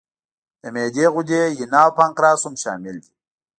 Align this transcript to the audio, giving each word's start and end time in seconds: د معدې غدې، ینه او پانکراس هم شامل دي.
د 0.61 0.63
معدې 0.75 1.05
غدې، 1.15 1.43
ینه 1.59 1.79
او 1.85 1.91
پانکراس 1.97 2.41
هم 2.45 2.55
شامل 2.63 2.95
دي. 3.03 3.11